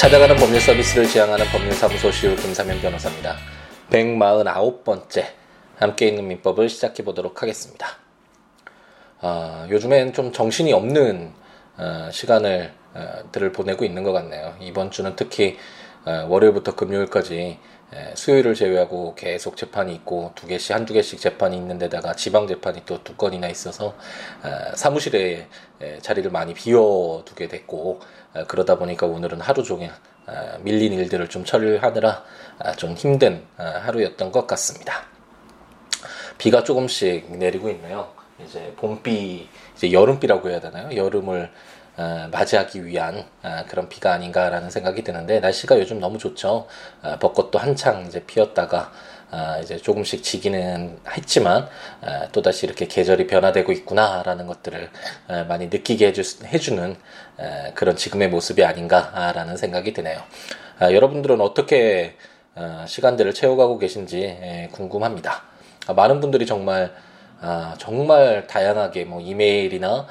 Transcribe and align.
찾아가는 0.00 0.34
법률 0.36 0.62
서비스를 0.62 1.06
지향하는 1.06 1.44
법률사무소 1.52 2.10
시우 2.10 2.34
김사면 2.34 2.80
변호사입니다. 2.80 3.36
149번째 3.90 5.26
함께 5.76 6.08
있는 6.08 6.26
민법을 6.26 6.70
시작해 6.70 7.04
보도록 7.04 7.42
하겠습니다. 7.42 7.86
어, 9.20 9.66
요즘엔 9.68 10.14
좀 10.14 10.32
정신이 10.32 10.72
없는 10.72 11.34
어, 11.76 12.08
시간을 12.10 12.72
어, 12.94 13.30
들을 13.30 13.52
보내고 13.52 13.84
있는 13.84 14.02
것 14.02 14.12
같네요. 14.12 14.56
이번 14.60 14.90
주는 14.90 15.14
특히 15.16 15.58
어, 16.06 16.24
월요일부터 16.30 16.76
금요일까지 16.76 17.36
에, 17.36 17.58
수요일을 18.14 18.54
제외하고 18.54 19.14
계속 19.16 19.56
재판이 19.56 19.92
있고 19.96 20.32
두 20.36 20.46
개씩 20.46 20.74
한두 20.74 20.92
개씩 20.94 21.20
재판이 21.20 21.56
있는 21.56 21.78
데다가 21.78 22.14
지방 22.14 22.46
재판이 22.46 22.84
또 22.86 23.00
두 23.02 23.16
건이나 23.16 23.48
있어서 23.48 23.96
어, 24.42 24.76
사무실에 24.76 25.48
에, 25.80 25.98
자리를 25.98 26.30
많이 26.30 26.54
비워두게 26.54 27.48
됐고 27.48 28.00
어, 28.34 28.44
그러다 28.46 28.78
보니까 28.78 29.06
오늘은 29.06 29.40
하루 29.40 29.62
종일 29.64 29.90
어, 30.26 30.58
밀린 30.60 30.92
일들을 30.92 31.28
좀 31.28 31.44
처리하느라 31.44 32.24
어, 32.60 32.72
좀 32.72 32.92
힘든 32.92 33.42
어, 33.58 33.64
하루였던 33.64 34.30
것 34.32 34.46
같습니다. 34.46 35.04
비가 36.38 36.62
조금씩 36.62 37.36
내리고 37.36 37.68
있네요. 37.70 38.12
이제 38.44 38.72
봄비, 38.76 39.48
이제 39.76 39.92
여름비라고 39.92 40.48
해야 40.48 40.60
되나요? 40.60 40.94
여름을 40.96 41.42
어, 41.42 41.79
맞이하기 42.30 42.86
위한 42.86 43.24
어, 43.42 43.64
그런 43.68 43.88
비가 43.88 44.12
아닌가라는 44.12 44.70
생각이 44.70 45.02
드는데 45.02 45.40
날씨가 45.40 45.78
요즘 45.78 46.00
너무 46.00 46.18
좋죠. 46.18 46.66
어, 47.02 47.16
벚꽃도 47.20 47.58
한창 47.58 48.06
이제 48.06 48.24
피었다가 48.24 48.92
어, 49.32 49.60
이제 49.62 49.76
조금씩 49.76 50.22
지기는 50.22 50.98
했지만 51.16 51.68
어, 52.02 52.28
또 52.32 52.42
다시 52.42 52.66
이렇게 52.66 52.86
계절이 52.86 53.26
변화되고 53.26 53.70
있구나라는 53.72 54.46
것들을 54.46 54.90
어, 55.28 55.44
많이 55.48 55.66
느끼게 55.66 56.08
해주, 56.08 56.44
해주는 56.46 56.96
어, 57.38 57.72
그런 57.74 57.96
지금의 57.96 58.28
모습이 58.28 58.64
아닌가라는 58.64 59.56
생각이 59.56 59.92
드네요. 59.92 60.20
아, 60.78 60.92
여러분들은 60.92 61.40
어떻게 61.40 62.16
어, 62.56 62.84
시간들을 62.88 63.34
채워가고 63.34 63.78
계신지 63.78 64.24
에, 64.24 64.68
궁금합니다. 64.72 65.42
아, 65.86 65.92
많은 65.92 66.20
분들이 66.20 66.46
정말 66.46 66.92
아, 67.42 67.74
정말 67.78 68.46
다양하게 68.46 69.04
뭐 69.04 69.20
이메일이나 69.20 69.88
아, 69.88 70.06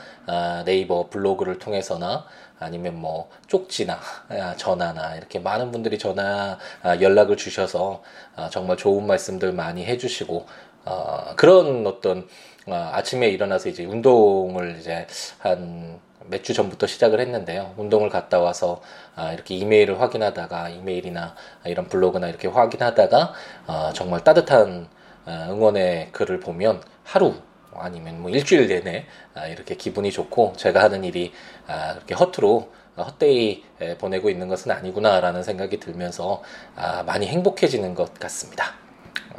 네이버 0.66 1.10
블로그를 1.10 1.60
통해서나 1.60 2.26
아니면 2.60 2.96
뭐 3.00 3.30
쪽지나 3.48 4.00
아, 4.30 4.56
전화나 4.58 5.16
이렇게 5.16 5.40
많은 5.40 5.72
분들이 5.72 5.98
전화 5.98 6.58
아, 6.84 7.00
연락을 7.02 7.38
주셔서 7.38 8.04
아, 8.36 8.50
정말 8.50 8.78
좋은 8.78 9.08
말씀들 9.08 9.54
많이 9.54 9.86
해주시고 9.86 10.46
어, 10.86 11.34
그런 11.36 11.86
어떤 11.88 12.28
아, 12.68 12.92
아침에 12.94 13.30
일어나서 13.30 13.70
이제 13.70 13.86
운동을 13.86 14.78
이제 14.80 15.08
한 15.40 16.00
몇 16.30 16.44
주 16.44 16.54
전부터 16.54 16.86
시작을 16.86 17.20
했는데요. 17.22 17.74
운동을 17.78 18.10
갔다 18.10 18.40
와서 18.40 18.82
아, 19.16 19.34
이렇게 19.34 19.56
이메일을 19.56 20.00
확인하다가 20.00 20.70
이메일이나 20.70 21.34
이런 21.66 21.88
블로그나 21.88 22.28
이렇게 22.28 22.48
확인하다가 22.48 23.34
아, 23.66 23.92
정말 23.96 24.24
따뜻한 24.24 24.90
아, 25.26 25.48
응원의 25.50 26.10
글을 26.12 26.40
보면 26.40 26.84
하루 27.04 27.34
아니면 27.82 28.22
뭐 28.22 28.30
일주일 28.32 28.68
내내 28.68 29.06
아, 29.34 29.48
이렇게 29.48 29.76
기분이 29.76 30.12
좋고 30.12 30.54
제가 30.58 30.84
하는 30.84 31.04
일이 31.04 31.32
아, 31.68 31.94
그렇게 31.96 32.16
허투루 32.16 32.68
헛되이 32.98 33.64
에, 33.82 33.98
보내고 33.98 34.30
있는 34.30 34.48
것은 34.48 34.72
아니구나라는 34.72 35.44
생각이 35.44 35.80
들면서 35.80 36.44
아, 36.76 37.04
많이 37.04 37.28
행복해지는 37.28 37.96
것 37.96 38.14
같습니다. 38.20 38.74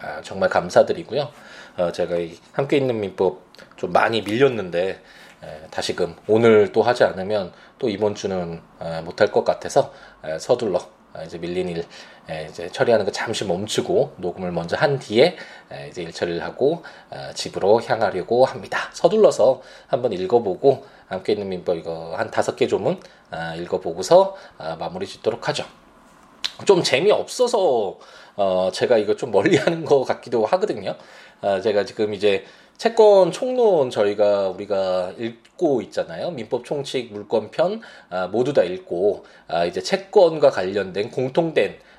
아, 0.01 0.21
정말 0.23 0.49
감사드리고요. 0.49 1.29
어, 1.77 1.93
제가 1.93 2.17
이 2.17 2.39
함께 2.53 2.79
있는 2.79 3.01
민법 3.01 3.45
좀 3.77 3.93
많이 3.93 4.23
밀렸는데 4.23 5.03
에, 5.43 5.67
다시금 5.71 6.17
오늘 6.27 6.73
또 6.73 6.83
하지 6.83 7.05
않으면 7.05 7.53
또 7.79 7.89
이번 7.89 8.15
주는 8.15 8.61
에, 8.81 9.01
못할 9.03 9.31
것 9.31 9.45
같아서 9.45 9.93
에, 10.25 10.39
서둘러 10.39 10.79
아, 10.79 11.00
이제 11.25 11.39
밀린 11.39 11.69
일 11.69 11.85
에, 12.29 12.47
이제 12.49 12.69
처리하는 12.69 13.05
거 13.05 13.11
잠시 13.11 13.45
멈추고 13.45 14.15
녹음을 14.17 14.53
먼저 14.53 14.77
한 14.77 14.99
뒤에 14.99 15.37
에, 15.73 15.89
이제 15.89 16.03
일 16.03 16.13
처리를 16.13 16.43
하고 16.43 16.83
어, 17.11 17.31
집으로 17.35 17.81
향하려고 17.83 18.45
합니다. 18.45 18.91
서둘러서 18.93 19.63
한번 19.87 20.13
읽어보고 20.13 20.85
함께 21.11 21.33
있는 21.33 21.49
민법 21.49 21.77
이거 21.77 22.15
한 22.17 22.31
다섯 22.31 22.55
개 22.55 22.67
조문 22.67 23.01
아, 23.31 23.55
읽어보고서 23.57 24.37
아, 24.59 24.77
마무리 24.77 25.07
짓도록 25.07 25.49
하죠. 25.49 25.65
좀 26.67 26.83
재미없어서 26.83 27.99
어 28.37 28.71
제가 28.73 28.99
이거 28.99 29.17
좀 29.17 29.31
멀리 29.31 29.57
하는 29.57 29.85
것 29.85 30.05
같기도 30.05 30.45
하거든요. 30.47 30.95
아 31.41 31.61
제가 31.61 31.85
지금 31.85 32.15
이제 32.15 32.45
채권 32.81 33.31
총론 33.31 33.91
저희가 33.91 34.49
우리가 34.49 35.13
읽고 35.19 35.83
있잖아요. 35.83 36.31
민법 36.31 36.65
총칙 36.65 37.13
물권편 37.13 37.83
아, 38.09 38.27
모두 38.29 38.55
다 38.55 38.63
읽고 38.63 39.27
아, 39.49 39.67
이제 39.67 39.83
채권과 39.83 40.49
관련된 40.49 41.11
공통된 41.11 41.73
아, 41.73 41.90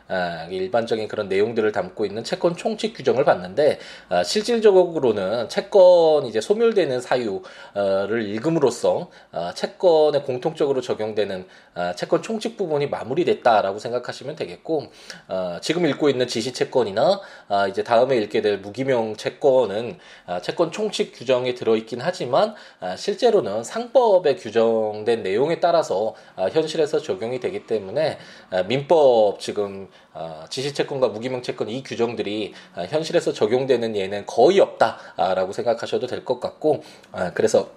일반적인 0.49 1.07
그런 1.07 1.29
내용들을 1.29 1.72
담고 1.72 2.05
있는 2.05 2.23
채권 2.23 2.55
총칙 2.55 2.95
규정을 2.95 3.23
봤는데 3.23 3.79
아, 4.09 4.23
실질적으로는 4.23 5.49
채권 5.49 6.25
이제 6.25 6.41
소멸되는 6.41 6.99
사유를 7.01 8.29
읽음으로써 8.29 9.09
아, 9.31 9.53
채권에 9.53 10.21
공통적으로 10.21 10.81
적용되는 10.81 11.47
아, 11.73 11.94
채권 11.95 12.21
총칙 12.21 12.57
부분이 12.57 12.88
마무리됐다라고 12.88 13.79
생각하시면 13.79 14.35
되겠고 14.35 14.88
아, 15.27 15.59
지금 15.61 15.85
읽고 15.85 16.09
있는 16.09 16.27
지시 16.27 16.53
채권이나 16.53 17.21
아, 17.47 17.67
이제 17.67 17.83
다음에 17.83 18.17
읽게 18.17 18.41
될 18.41 18.57
무기명 18.57 19.16
채권은 19.16 19.97
아, 20.25 20.41
채권 20.41 20.71
총칙 20.71 21.13
규정에 21.16 21.53
들어있긴 21.55 22.01
하지만 22.01 22.55
아, 22.79 22.95
실제로는 22.95 23.63
상법에 23.63 24.35
규정된 24.35 25.23
내용에 25.23 25.59
따라서 25.59 26.16
아, 26.35 26.47
현실에서 26.50 27.00
적용이 27.00 27.39
되기 27.39 27.66
때문에 27.66 28.17
아, 28.50 28.63
민법 28.63 29.39
지금 29.39 29.88
아, 29.91 30.00
지시채권과 30.50 31.09
무기명채권 31.09 31.69
이 31.69 31.84
규정들이 31.84 32.53
아, 32.75 32.84
현실에서 32.84 33.34
적용되는 33.34 33.95
예는 33.95 34.25
거의 34.25 34.59
없다라고 34.59 35.53
생각하셔도 35.53 36.07
될 36.07 36.25
것 36.25 36.39
같고 36.39 36.84
아, 37.12 37.31
그래서 37.34 37.69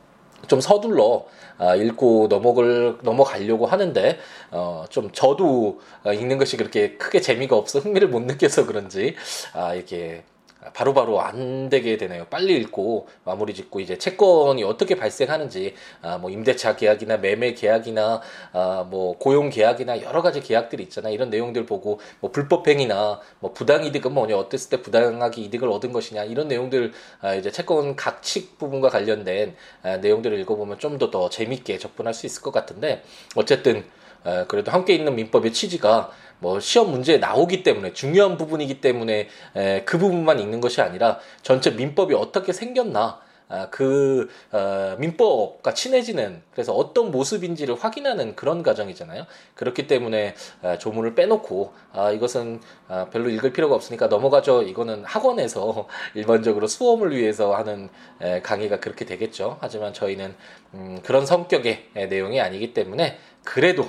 좀 0.49 0.61
서둘러 0.61 1.27
아, 1.59 1.75
읽고 1.75 2.29
넘어갈 2.29 2.97
넘어가려고 3.03 3.67
하는데 3.67 4.19
어, 4.51 4.85
좀 4.91 5.11
저도 5.13 5.81
아, 6.03 6.13
읽는 6.13 6.39
것이 6.39 6.57
그렇게 6.57 6.97
크게 6.97 7.21
재미가 7.21 7.57
없어 7.57 7.79
흥미를 7.79 8.09
못 8.09 8.21
느껴서 8.23 8.67
그런지 8.67 9.15
아, 9.55 9.75
이렇게 9.75 10.25
바로바로 10.73 11.21
안 11.21 11.69
되게 11.69 11.97
되네요. 11.97 12.27
빨리 12.31 12.57
읽고 12.57 13.07
마무리 13.25 13.53
짓고 13.55 13.81
이제 13.81 13.99
채권이 13.99 14.65
어떻게 14.65 14.95
발생하는지 14.95 15.75
아, 16.03 16.19
뭐 16.19 16.31
임대차 16.31 16.77
계약이나 16.77 17.19
매매 17.19 17.55
계약이나 17.55 18.21
아, 18.53 18.87
뭐 18.89 19.19
고용 19.19 19.51
계약이나 19.51 20.03
여러 20.03 20.23
가지 20.23 20.41
계약들이 20.41 20.83
있잖아. 20.85 21.11
이런 21.11 21.31
내용들 21.31 21.67
보고 21.67 22.01
뭐 22.21 22.31
불법 22.31 22.67
행위나 22.67 23.21
뭐 23.41 23.53
부당 23.53 23.85
이득은 23.85 24.13
뭐냐 24.13 24.37
어땠을 24.37 24.71
때 24.71 24.83
부당하게 24.83 25.43
이득을 25.43 25.69
얻은 25.69 25.93
것이냐 25.93 26.25
이런 26.25 26.49
내용들 26.49 26.93
아, 27.21 27.35
이제 27.35 27.51
채권 27.51 27.97
각칙 27.97 28.59
부분과 28.59 28.89
관련된 28.89 29.55
아, 29.83 29.97
내용들을 29.99 30.39
읽어보면 30.41 30.79
좀 30.79 30.99
더더 30.99 31.29
재밌게 31.29 31.79
접근할 31.79 32.15
수 32.15 32.27
있을 32.27 32.43
것 32.43 32.53
같은데 32.53 33.03
어쨌든 33.37 33.85
어, 34.25 34.47
그래도 34.49 34.73
함께 34.73 34.95
있는 34.95 35.15
민법의 35.15 35.53
취지가 35.53 36.11
뭐 36.39 36.61
시험 36.61 36.91
문제에 36.91 37.19
나오기 37.19 37.63
때문에 37.63 37.93
중요한 37.93 38.37
부분이기 38.37 38.81
때문에 38.81 39.29
에, 39.57 39.83
그 39.85 39.99
부분만 39.99 40.41
읽는 40.41 40.61
것이 40.61 40.81
아니라 40.81 41.19
전체 41.43 41.71
민법이 41.71 42.15
어떻게 42.15 42.53
생겼나 42.53 43.25
아, 43.49 43.69
그 43.71 44.29
어, 44.53 44.97
민법과 44.99 45.75
친해지는 45.75 46.43
그래서 46.53 46.73
어떤 46.75 47.11
모습인지를 47.11 47.77
확인하는 47.77 48.35
그런 48.37 48.63
과정이잖아요. 48.63 49.27
그렇기 49.55 49.87
때문에 49.87 50.35
아, 50.63 50.79
조문을 50.79 51.15
빼놓고 51.15 51.73
아, 51.93 52.11
이것은 52.11 52.61
아, 52.89 53.07
별로 53.11 53.29
읽을 53.29 53.53
필요가 53.53 53.75
없으니까 53.75 54.07
넘어가죠. 54.07 54.63
이거는 54.63 55.05
학원에서 55.05 55.89
일반적으로 56.15 56.67
수험을 56.67 57.15
위해서 57.15 57.55
하는 57.55 57.91
에, 58.23 58.41
강의가 58.41 58.81
그렇게 58.81 59.05
되겠죠. 59.05 59.59
하지만 59.61 59.93
저희는 59.93 60.35
음, 60.73 61.01
그런 61.05 61.27
성격의 61.27 61.91
에, 61.97 62.07
내용이 62.07 62.41
아니기 62.41 62.73
때문에 62.73 63.19
그래도 63.45 63.89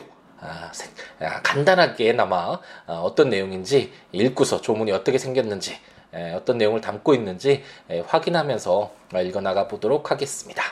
간단하게나마 1.44 2.60
아, 2.88 2.94
어떤 2.94 3.30
내용인지 3.30 3.92
읽고서 4.12 4.62
조문이 4.62 4.92
어떻게 4.92 5.18
생겼는지 5.18 5.78
에, 6.14 6.34
어떤 6.34 6.58
내용을 6.58 6.82
담고 6.82 7.14
있는지 7.14 7.64
에, 7.90 8.00
확인하면서 8.02 8.92
읽어 9.26 9.42
나가 9.42 9.68
보도록 9.68 10.12
하겠습니다. 10.12 10.64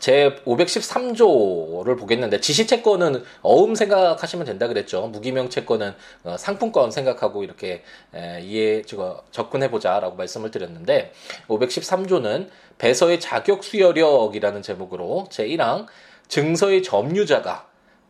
제 0.00 0.36
513조를 0.46 1.98
보겠는데 1.98 2.40
지시채권은 2.40 3.24
어음 3.42 3.74
생각하시면 3.74 4.46
된다 4.46 4.68
그랬죠. 4.68 5.08
무기명 5.08 5.50
채권은 5.50 5.94
어, 6.24 6.36
상품권 6.36 6.90
생각하고 6.90 7.42
이렇게 7.42 7.82
에, 8.14 8.40
이해 8.42 8.82
접근해 9.30 9.70
보자라고 9.70 10.16
말씀을 10.16 10.50
드렸는데 10.50 11.12
513조는 11.48 12.48
배서의 12.78 13.20
자격 13.20 13.64
수여력이라는 13.64 14.62
제목으로 14.62 15.26
제 15.30 15.46
1항 15.46 15.86
증서의 16.28 16.82
점유자가 16.82 17.67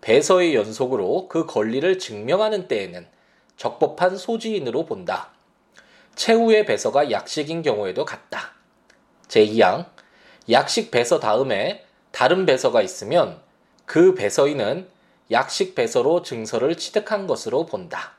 배서의 0.09 0.55
연속으로 0.55 1.29
그 1.29 1.45
권리를 1.45 1.99
증명하는 1.99 2.67
때에는 2.67 3.07
적법한 3.59 4.17
소지인으로 4.17 4.87
본다. 4.87 5.33
최후의 6.15 6.65
배서가 6.65 7.11
약식인 7.11 7.61
경우에도 7.61 8.07
같다. 8.07 8.53
제2항 9.29 9.85
약식 10.51 10.91
배서 10.91 11.21
다음에 11.21 11.85
다른 12.11 12.47
배서가 12.47 12.81
있으면 12.81 13.39
그 13.85 14.15
배서인은 14.15 14.89
약식 15.31 15.75
배서로 15.75 16.23
증서를 16.23 16.77
취득한 16.77 17.27
것으로 17.27 17.67
본다. 17.67 18.13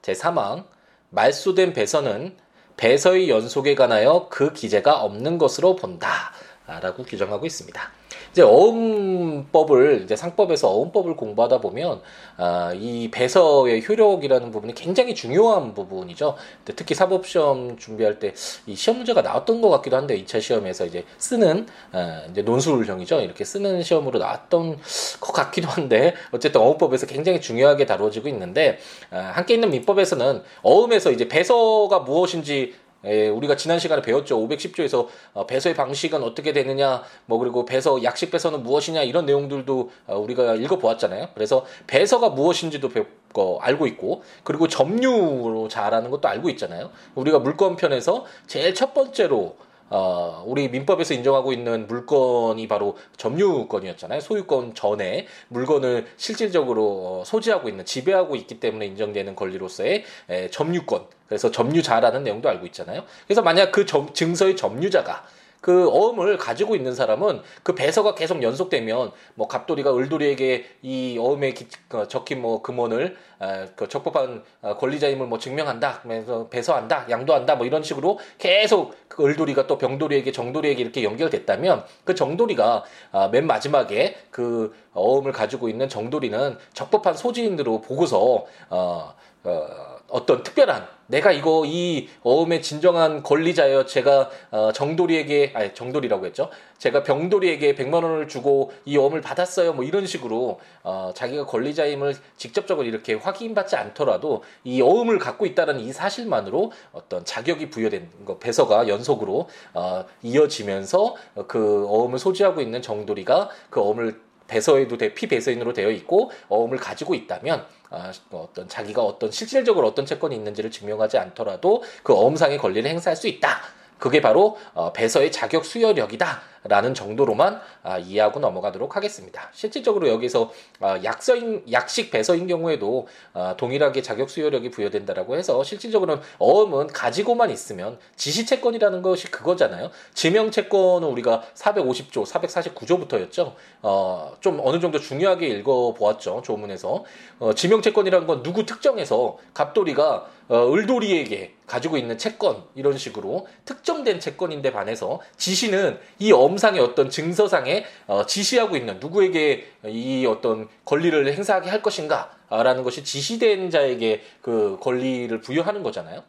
제3항 0.00 0.64
말소된 1.10 1.74
배서는 1.74 2.34
배서의 2.78 3.28
연속에 3.28 3.74
관하여 3.74 4.28
그 4.30 4.54
기재가 4.54 5.02
없는 5.02 5.36
것으로 5.36 5.76
본다. 5.76 6.32
라고 6.66 7.02
규정하고 7.02 7.46
있습니다. 7.46 7.90
이제 8.32 8.42
어음법을 8.42 10.02
이제 10.04 10.16
상법에서 10.16 10.70
어음법을 10.70 11.16
공부하다 11.16 11.60
보면 11.60 12.00
아, 12.36 12.72
이 12.74 13.10
배서의 13.10 13.84
효력이라는 13.86 14.50
부분이 14.50 14.74
굉장히 14.74 15.14
중요한 15.14 15.74
부분이죠. 15.74 16.36
특히 16.76 16.94
사법 16.94 17.26
시험 17.26 17.76
준비할 17.76 18.18
때 18.18 18.34
이 18.66 18.74
시험 18.74 18.98
문제가 18.98 19.22
나왔던 19.22 19.60
것 19.60 19.68
같기도 19.70 19.96
한데 19.96 20.20
2차 20.22 20.40
시험에서 20.40 20.86
이제 20.86 21.04
쓰는 21.18 21.66
아, 21.92 22.22
이제 22.30 22.42
논술형이죠. 22.42 23.20
이렇게 23.20 23.44
쓰는 23.44 23.82
시험으로 23.82 24.18
나왔던 24.18 24.78
것 25.20 25.32
같기도 25.32 25.68
한데 25.68 26.14
어쨌든 26.30 26.60
어음법에서 26.60 27.06
굉장히 27.06 27.40
중요하게 27.40 27.86
다뤄지고 27.86 28.28
있는데 28.28 28.78
아, 29.10 29.18
함께 29.34 29.54
있는 29.54 29.70
민법에서는 29.70 30.42
어음에서 30.62 31.10
이제 31.10 31.28
배서가 31.28 32.00
무엇인지 32.00 32.74
예, 33.06 33.28
우리가 33.28 33.56
지난 33.56 33.78
시간에 33.78 34.02
배웠죠. 34.02 34.38
510조에서 34.38 35.08
어, 35.32 35.46
배서의 35.46 35.74
방식은 35.74 36.22
어떻게 36.22 36.52
되느냐, 36.52 37.02
뭐 37.26 37.38
그리고 37.38 37.64
배서 37.64 38.02
약식 38.02 38.30
배서는 38.30 38.62
무엇이냐 38.62 39.02
이런 39.02 39.26
내용들도 39.26 39.90
어, 40.06 40.18
우리가 40.18 40.54
읽어보았잖아요. 40.54 41.28
그래서 41.34 41.64
배서가 41.86 42.30
무엇인지도 42.30 42.88
배웠고 42.88 43.60
알고 43.60 43.86
있고 43.88 44.22
그리고 44.42 44.68
점유로 44.68 45.68
잘하는 45.68 46.10
것도 46.10 46.28
알고 46.28 46.48
있잖아요. 46.50 46.90
우리가 47.14 47.38
물건 47.40 47.76
편에서 47.76 48.24
제일 48.46 48.74
첫 48.74 48.94
번째로 48.94 49.56
어, 49.96 50.42
우리 50.44 50.68
민법에서 50.70 51.14
인정하고 51.14 51.52
있는 51.52 51.86
물건이 51.86 52.66
바로 52.66 52.96
점유권이었잖아요. 53.16 54.18
소유권 54.18 54.74
전에 54.74 55.28
물건을 55.46 56.06
실질적으로 56.16 57.20
어, 57.20 57.22
소지하고 57.24 57.68
있는, 57.68 57.84
지배하고 57.84 58.34
있기 58.34 58.58
때문에 58.58 58.86
인정되는 58.86 59.36
권리로서의 59.36 60.02
에, 60.30 60.50
점유권. 60.50 61.04
그래서 61.28 61.52
점유자라는 61.52 62.24
내용도 62.24 62.48
알고 62.48 62.66
있잖아요. 62.66 63.04
그래서 63.28 63.42
만약 63.42 63.70
그 63.70 63.86
점, 63.86 64.12
증서의 64.12 64.56
점유자가 64.56 65.24
그 65.64 65.88
어음을 65.88 66.36
가지고 66.36 66.76
있는 66.76 66.94
사람은 66.94 67.40
그 67.62 67.74
배서가 67.74 68.14
계속 68.14 68.42
연속되면 68.42 69.12
뭐 69.34 69.48
갑돌이가 69.48 69.96
을돌이에게 69.96 70.66
이 70.82 71.16
어음에 71.18 71.54
기, 71.54 71.66
어, 71.94 72.06
적힌 72.06 72.42
뭐 72.42 72.60
금원을 72.60 73.16
어, 73.38 73.66
그 73.74 73.88
적법한 73.88 74.44
어, 74.60 74.76
권리자임을 74.76 75.26
뭐 75.26 75.38
증명한다 75.38 76.00
그래서 76.02 76.48
배서한다 76.50 77.06
양도한다 77.08 77.54
뭐 77.54 77.64
이런 77.64 77.82
식으로 77.82 78.18
계속 78.36 78.94
그 79.08 79.24
을돌이가 79.24 79.66
또 79.66 79.78
병돌이에게 79.78 80.32
정돌이에게 80.32 80.82
이렇게 80.82 81.02
연결됐다면 81.02 81.86
그 82.04 82.14
정돌이가 82.14 82.84
어, 83.12 83.28
맨 83.28 83.46
마지막에 83.46 84.18
그 84.30 84.76
어음을 84.92 85.32
가지고 85.32 85.70
있는 85.70 85.88
정돌이는 85.88 86.58
적법한 86.74 87.14
소지인으로 87.14 87.80
보고서 87.80 88.44
어, 88.68 89.14
어 89.44 89.94
어떤 90.10 90.42
특별한 90.42 90.86
내가 91.06 91.32
이거 91.32 91.64
이 91.66 92.08
어음의 92.22 92.62
진정한 92.62 93.22
권리자여 93.22 93.86
제가 93.86 94.30
어, 94.50 94.72
정돌이에게 94.72 95.52
아니 95.54 95.74
정돌이라고 95.74 96.26
했죠. 96.26 96.50
제가 96.78 97.02
병돌이에게 97.02 97.74
100만 97.74 97.94
원을 97.94 98.28
주고 98.28 98.72
이 98.84 98.96
어음을 98.96 99.20
받았어요. 99.20 99.72
뭐 99.72 99.84
이런 99.84 100.06
식으로 100.06 100.60
어, 100.82 101.12
자기가 101.14 101.46
권리자임을 101.46 102.14
직접적으로 102.36 102.86
이렇게 102.86 103.14
확인받지 103.14 103.76
않더라도 103.76 104.42
이 104.64 104.82
어음을 104.82 105.18
갖고 105.18 105.46
있다는 105.46 105.80
이 105.80 105.92
사실만으로 105.92 106.72
어떤 106.92 107.24
자격이 107.24 107.70
부여된 107.70 108.10
거 108.24 108.38
배서가 108.38 108.88
연속으로 108.88 109.48
어, 109.72 110.04
이어지면서 110.22 111.16
그 111.46 111.86
어음을 111.88 112.18
소지하고 112.18 112.60
있는 112.60 112.82
정돌이가 112.82 113.48
그 113.70 113.80
어음을 113.80 114.20
배서에도 114.46 114.96
피배서인으로 114.96 115.72
되어 115.72 115.90
있고 115.90 116.30
어음을 116.48 116.78
가지고 116.78 117.14
있다면 117.14 117.66
아, 117.90 118.12
어떤 118.32 118.68
자기가 118.68 119.02
어떤 119.02 119.30
실질적으로 119.30 119.86
어떤 119.86 120.04
채권이 120.04 120.34
있는지를 120.34 120.70
증명하지 120.70 121.18
않더라도 121.18 121.82
그 122.02 122.12
어음상의 122.12 122.58
권리를 122.58 122.88
행사할 122.88 123.16
수 123.16 123.28
있다. 123.28 123.60
그게 123.98 124.20
바로 124.20 124.58
어, 124.74 124.92
배서의 124.92 125.30
자격 125.32 125.64
수여력이다 125.64 126.42
라는 126.64 126.94
정도로만 126.94 127.60
아, 127.82 127.98
이해하고 127.98 128.40
넘어가도록 128.40 128.96
하겠습니다. 128.96 129.50
실질적으로 129.52 130.08
여기서 130.08 130.50
아, 130.80 130.98
약서인 131.04 131.64
약식 131.70 132.10
배서인 132.10 132.46
경우에도 132.46 133.06
아, 133.34 133.54
동일하게 133.56 134.00
자격 134.02 134.30
수여력이 134.30 134.70
부여된다라고 134.70 135.36
해서 135.36 135.62
실질적으로는 135.62 136.22
어음은 136.38 136.86
가지고만 136.88 137.50
있으면 137.50 137.98
지시 138.16 138.46
채권이라는 138.46 139.02
것이 139.02 139.30
그거잖아요. 139.30 139.90
지명 140.14 140.50
채권은 140.50 141.06
우리가 141.08 141.42
450조, 141.54 142.26
449조부터였죠. 142.26 143.52
어, 143.82 144.32
좀 144.40 144.60
어느 144.62 144.80
정도 144.80 144.98
중요하게 144.98 145.48
읽어 145.48 145.92
보았죠. 145.92 146.42
조문에서 146.44 147.04
어, 147.40 147.52
지명 147.54 147.82
채권이라는 147.82 148.26
건 148.26 148.42
누구 148.42 148.64
특정해서 148.64 149.38
갑돌이가 149.52 150.26
어, 150.48 150.72
을돌이에게 150.72 151.54
가지고 151.66 151.96
있는 151.96 152.18
채권 152.18 152.62
이런 152.74 152.98
식으로 152.98 153.46
특정된 153.64 154.20
채권인데 154.20 154.72
반해서 154.72 155.20
지시는 155.38 155.98
이 156.18 156.32
엄상의 156.54 156.80
어떤 156.80 157.10
증서상에 157.10 157.84
어, 158.06 158.24
지시하고 158.26 158.76
있는 158.76 159.00
누구에게 159.00 159.66
이 159.86 160.24
어떤 160.26 160.68
권리를 160.84 161.32
행사하게 161.32 161.68
할 161.68 161.82
것인가라는 161.82 162.84
것이 162.84 163.02
지시된 163.02 163.70
자에게 163.70 164.22
그 164.40 164.78
권리를 164.80 165.40
부여하는 165.40 165.82
거잖아요. 165.82 166.22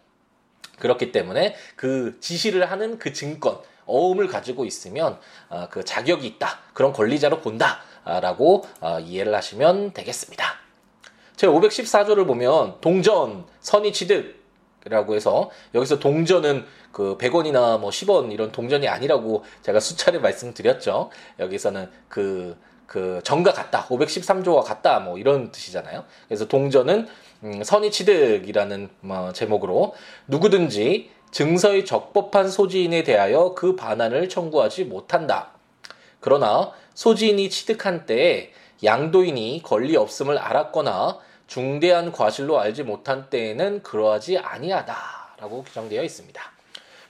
그렇기 0.80 1.12
때문에 1.12 1.56
그 1.76 2.18
지시를 2.20 2.70
하는 2.70 2.98
그 2.98 3.14
증권 3.14 3.60
어음을 3.86 4.28
가지고 4.28 4.66
있으면 4.66 5.20
어, 5.50 5.68
그 5.70 5.86
자격이 5.86 6.26
있다 6.26 6.60
그런 6.74 6.92
권리자로 6.92 7.42
본다라고 7.42 8.66
어, 8.82 9.00
이해를 9.00 9.34
하시면 9.36 9.94
되겠습니다. 9.94 10.56
제 11.36 11.48
514조를 11.48 12.26
보면 12.26 12.78
동전, 12.82 13.46
선의 13.60 13.94
취득이라고 13.94 15.16
해서 15.16 15.52
여기서 15.76 16.00
동전은 16.00 16.66
그 16.96 17.18
100원이나 17.18 17.78
뭐 17.78 17.90
10원 17.90 18.32
이런 18.32 18.54
동전이 18.54 18.88
아니라고 18.88 19.44
제가 19.64 19.82
수차례 19.82 20.18
말씀드렸죠. 20.20 21.10
여기서는 21.40 21.90
그, 22.08 22.56
그 22.88 23.20
정과 23.26 23.52
같다. 23.52 23.86
513조와 23.88 24.64
같다. 24.64 25.02
뭐 25.02 25.18
이런 25.18 25.52
뜻이잖아요. 25.52 26.06
그래서 26.30 26.48
동전은 26.48 27.06
음, 27.44 27.64
선의 27.66 27.92
취득이라는 27.92 28.90
뭐 29.02 29.34
제목으로 29.34 29.94
누구든지 30.28 31.12
증서의 31.32 31.84
적법한 31.84 32.50
소지인에 32.50 33.04
대하여 33.04 33.56
그 33.56 33.76
반환을 33.76 34.30
청구하지 34.30 34.86
못한다. 34.86 35.50
그러나 36.22 36.72
소지인이 36.94 37.50
취득한 37.50 38.06
때에 38.06 38.54
양도인이 38.86 39.64
권리 39.66 39.98
없음을 39.98 40.38
알았거나 40.38 41.20
중대한 41.48 42.14
과실로 42.14 42.58
알지 42.58 42.84
못한 42.84 43.30
때에는 43.30 43.84
그러하지 43.84 44.38
아니하다라고 44.38 45.64
규정되어 45.66 46.02
있습니다. 46.02 46.55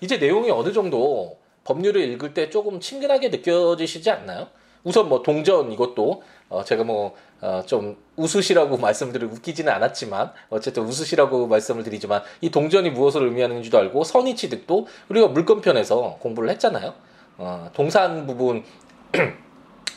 이제 0.02 0.18
내용이 0.18 0.50
어느 0.52 0.72
정도 0.72 1.38
법률을 1.64 2.02
읽을 2.02 2.34
때 2.34 2.50
조금 2.50 2.80
친근하게 2.80 3.30
느껴지시지 3.30 4.10
않나요? 4.10 4.48
우선 4.84 5.10
뭐 5.10 5.22
동전 5.24 5.72
이것도 5.72 6.22
어 6.48 6.64
제가 6.64 6.84
뭐좀 6.84 7.22
어 7.42 7.96
웃으시라고 8.18 8.78
말씀드려 8.78 9.28
웃기지는 9.28 9.74
않았지만 9.74 10.32
어쨌든 10.50 10.84
웃으시라고 10.84 11.48
말씀을 11.48 11.84
드리지만 11.84 12.22
이 12.42 12.52
동전이 12.52 12.92
무엇을 12.92 13.24
의미하는지도 13.24 13.78
알고 13.78 14.04
선의 14.04 14.36
취득도 14.36 14.88
우리가 15.10 15.28
물건편에서 15.28 16.20
공부를 16.22 16.50
했잖아요. 16.52 16.94
어 17.38 17.70
동산 17.74 18.28
부분 18.28 18.64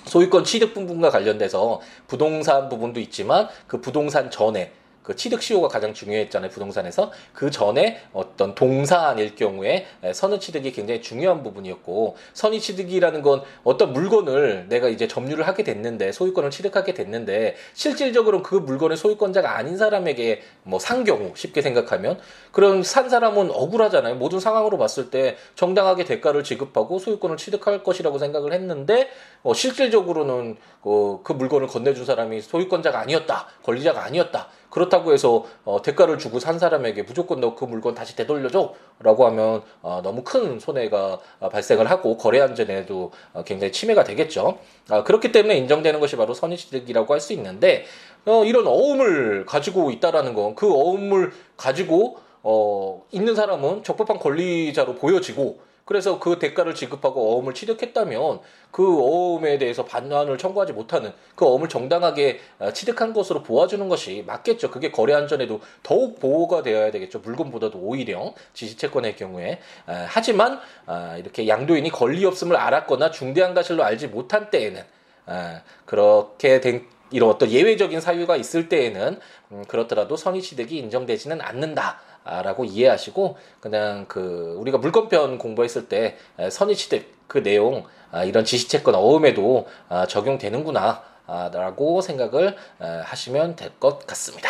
소유권 0.06 0.44
취득 0.44 0.72
부분과 0.72 1.10
관련돼서 1.10 1.82
부동산 2.06 2.70
부분도 2.70 2.98
있지만 3.00 3.46
그 3.66 3.82
부동산 3.82 4.30
전에 4.30 4.72
그 5.02 5.14
취득 5.14 5.40
시효가 5.40 5.68
가장 5.68 5.94
중요했잖아요 5.94 6.50
부동산에서. 6.50 7.12
그 7.32 7.50
전에 7.50 8.00
어떤 8.12 8.54
동사일 8.54 9.36
경우에 9.36 9.86
선의 10.12 10.40
취득이 10.40 10.72
굉장히 10.72 11.00
중요한 11.00 11.42
부분이었고 11.42 12.16
선의 12.34 12.60
취득이라는 12.60 13.22
건 13.22 13.42
어떤 13.62 13.92
물건을 13.92 14.66
내가 14.68 14.88
이제 14.88 15.06
점유를 15.06 15.46
하게 15.46 15.62
됐는데 15.62 16.12
소유권을 16.12 16.50
취득하게 16.50 16.94
됐는데 16.94 17.54
실질적으로 17.74 18.42
그 18.42 18.56
물건의 18.56 18.96
소유권자가 18.96 19.56
아닌 19.56 19.76
사람에게 19.76 20.42
뭐 20.64 20.78
산 20.88 21.04
경우 21.04 21.32
쉽게 21.34 21.60
생각하면. 21.60 22.18
그런 22.50 22.82
산 22.82 23.10
사람은 23.10 23.50
억울하잖아요. 23.50 24.14
모든 24.14 24.40
상황으로 24.40 24.78
봤을 24.78 25.10
때 25.10 25.36
정당하게 25.54 26.04
대가를 26.04 26.44
지급하고 26.44 26.98
소유권을 26.98 27.36
취득할 27.36 27.82
것이라고 27.82 28.18
생각을 28.18 28.54
했는데 28.54 29.10
어, 29.42 29.52
실질적으로는 29.52 30.56
어, 30.80 31.20
그 31.22 31.32
물건을 31.34 31.66
건네준 31.66 32.06
사람이 32.06 32.40
소유권자가 32.40 33.00
아니었다 33.00 33.48
권리자가 33.62 34.02
아니었다 34.04 34.48
그렇다고 34.70 35.12
해서 35.12 35.44
어, 35.64 35.80
대가를 35.82 36.18
주고 36.18 36.38
산 36.40 36.58
사람에게 36.58 37.02
무조건 37.02 37.40
너 37.40 37.54
그 37.54 37.64
물건 37.64 37.94
다시 37.94 38.14
되돌려줘라고 38.16 39.26
하면 39.26 39.62
어, 39.82 40.00
너무 40.02 40.22
큰 40.22 40.58
손해가 40.60 41.18
어, 41.40 41.48
발생을 41.48 41.90
하고 41.90 42.16
거래 42.16 42.40
안전에도 42.40 43.10
어, 43.32 43.42
굉장히 43.44 43.72
침해가 43.72 44.04
되겠죠. 44.04 44.58
아, 44.90 45.02
그렇기 45.04 45.32
때문에 45.32 45.56
인정되는 45.56 45.98
것이 46.00 46.16
바로 46.16 46.34
선의취득이라고 46.34 47.12
할 47.12 47.20
수 47.20 47.32
있는데 47.32 47.84
어, 48.26 48.44
이런 48.44 48.66
어음을 48.66 49.46
가지고 49.46 49.90
있다라는 49.90 50.34
건 50.34 50.54
그 50.54 50.72
어음을 50.72 51.32
가지고 51.56 52.18
어, 52.42 53.02
있는 53.10 53.34
사람은 53.34 53.82
적법한 53.82 54.18
권리자로 54.18 54.94
보여지고 54.94 55.60
그래서 55.88 56.18
그 56.18 56.38
대가를 56.38 56.74
지급하고 56.74 57.38
어음을 57.38 57.54
취득했다면 57.54 58.40
그 58.70 59.00
어음에 59.00 59.56
대해서 59.56 59.86
반환을 59.86 60.36
청구하지 60.36 60.74
못하는 60.74 61.14
그 61.34 61.46
어음을 61.46 61.70
정당하게 61.70 62.40
어, 62.58 62.74
취득한 62.74 63.14
것으로 63.14 63.42
보아주는 63.42 63.88
것이 63.88 64.22
맞겠죠. 64.26 64.70
그게 64.70 64.90
거래 64.90 65.14
안전에도 65.14 65.62
더욱 65.82 66.20
보호가 66.20 66.62
되어야 66.62 66.90
되겠죠. 66.90 67.20
물건보다도 67.20 67.78
오히려 67.78 68.34
지시채권의 68.52 69.16
경우에 69.16 69.60
하지만 69.86 70.60
아, 70.84 71.16
이렇게 71.16 71.48
양도인이 71.48 71.88
권리 71.88 72.22
없음을 72.26 72.54
알았거나 72.54 73.10
중대한 73.10 73.54
가실로 73.54 73.82
알지 73.82 74.08
못한 74.08 74.50
때에는 74.50 74.82
아, 75.24 75.62
그렇게 75.86 76.60
된 76.60 76.86
이런 77.10 77.30
어떤 77.30 77.50
예외적인 77.50 78.02
사유가 78.02 78.36
있을 78.36 78.68
때에는 78.68 79.18
음, 79.52 79.64
그렇더라도 79.66 80.18
선의 80.18 80.42
취득이 80.42 80.76
인정되지는 80.76 81.40
않는다. 81.40 82.00
라고 82.42 82.64
이해하시고 82.64 83.36
그냥 83.60 84.04
그 84.08 84.54
우리가 84.58 84.78
물건편 84.78 85.38
공부했을 85.38 85.88
때 85.88 86.16
선의 86.50 86.76
취득 86.76 87.06
그 87.26 87.42
내용 87.42 87.84
아, 88.10 88.24
이런 88.24 88.44
지시채권 88.44 88.94
어음에도 88.94 89.66
아, 89.88 90.06
적용되는구나 90.06 91.02
라고 91.26 92.00
생각을 92.00 92.56
하시면 92.78 93.56
될 93.56 93.72
것 93.78 94.06
같습니다. 94.06 94.48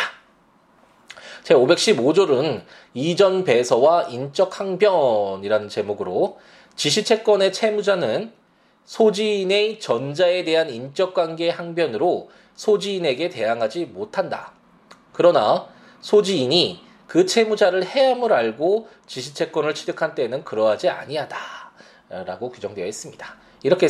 제 1.43 1.53
515조는 1.53 2.63
이전 2.93 3.43
배서와 3.43 4.03
인적 4.03 4.59
항변이라는 4.59 5.67
제목으로 5.67 6.39
지시채권의 6.75 7.51
채무자는 7.51 8.31
소지인의 8.85 9.79
전자에 9.79 10.43
대한 10.45 10.69
인적관계 10.69 11.49
항변으로 11.49 12.29
소지인에게 12.55 13.29
대항하지 13.29 13.85
못한다. 13.85 14.53
그러나 15.11 15.67
소지인이 16.01 16.81
그 17.09 17.25
채무자를 17.25 17.83
해함을 17.85 18.31
알고 18.31 18.87
지시채권을 19.07 19.73
취득한 19.73 20.13
때에는 20.15 20.43
그러하지 20.43 20.89
아니하다라고 20.89 22.51
규정되어 22.51 22.85
있습니다. 22.85 23.35
이렇게 23.63 23.87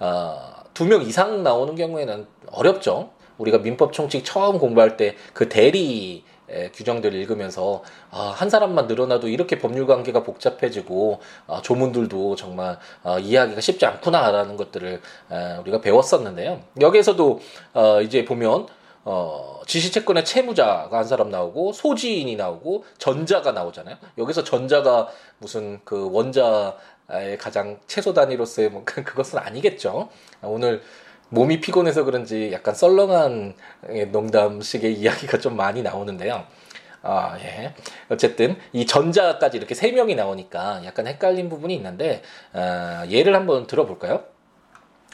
어, 0.00 0.62
두 0.74 0.84
명 0.86 1.02
이상 1.02 1.42
나오는 1.42 1.76
경우에는 1.76 2.26
어렵죠. 2.50 3.10
우리가 3.38 3.58
민법 3.58 3.92
총칙 3.92 4.24
처음 4.24 4.58
공부할 4.58 4.96
때 4.96 5.16
그 5.34 5.48
대리 5.48 6.24
규정들을 6.74 7.18
읽으면서 7.20 7.82
아, 8.10 8.32
한 8.34 8.50
사람만 8.50 8.86
늘어나도 8.86 9.28
이렇게 9.28 9.58
법률 9.58 9.86
관계가 9.86 10.22
복잡해지고 10.22 11.20
아, 11.46 11.62
조문들도 11.62 12.36
정말 12.36 12.78
아, 13.02 13.18
이해하기가 13.18 13.60
쉽지 13.60 13.86
않구나라는 13.86 14.56
것들을 14.58 15.00
에, 15.30 15.56
우리가 15.62 15.80
배웠었는데요. 15.80 16.60
여기에서도 16.80 17.40
어, 17.74 18.00
이제 18.02 18.24
보면 18.26 18.66
어, 19.04 19.60
지시채권의 19.66 20.24
채무자가 20.24 20.98
한 20.98 21.04
사람 21.04 21.30
나오고 21.30 21.72
소지인이 21.72 22.36
나오고 22.36 22.84
전자가 22.98 23.52
나오잖아요. 23.52 23.96
여기서 24.18 24.44
전자가 24.44 25.08
무슨 25.38 25.80
그 25.84 26.10
원자의 26.12 27.38
가장 27.38 27.80
최소 27.86 28.14
단위로서의 28.14 28.70
뭐 28.70 28.84
그것은 28.86 29.38
아니겠죠. 29.38 30.08
오늘 30.42 30.82
몸이 31.30 31.60
피곤해서 31.60 32.04
그런지 32.04 32.50
약간 32.52 32.74
썰렁한 32.74 33.54
농담식의 34.10 34.92
이야기가 34.94 35.38
좀 35.38 35.56
많이 35.56 35.82
나오는데요. 35.82 36.44
아, 37.02 37.36
예. 37.40 37.74
어쨌든 38.10 38.56
이 38.72 38.86
전자까지 38.86 39.56
이렇게 39.56 39.74
세 39.74 39.90
명이 39.90 40.14
나오니까 40.14 40.82
약간 40.84 41.08
헷갈린 41.08 41.48
부분이 41.48 41.74
있는데 41.74 42.22
어, 42.52 43.02
예를 43.08 43.34
한번 43.34 43.66
들어볼까요? 43.66 44.24